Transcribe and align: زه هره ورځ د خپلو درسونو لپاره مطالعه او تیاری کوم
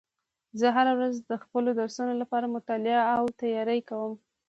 زه 0.59 0.67
هره 0.75 0.93
ورځ 0.99 1.15
د 1.29 1.31
خپلو 1.43 1.69
درسونو 1.79 2.13
لپاره 2.21 2.53
مطالعه 2.55 3.03
او 3.17 3.25
تیاری 3.41 3.79
کوم 3.89 4.13